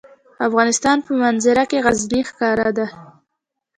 [0.37, 2.87] د افغانستان په منظره کې غزني ښکاره ده.